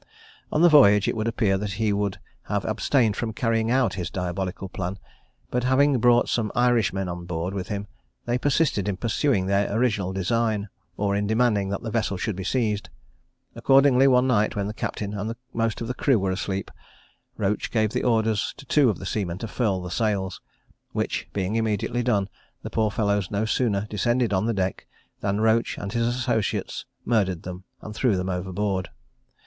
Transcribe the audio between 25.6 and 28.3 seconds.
and his associates murdered them, and threw them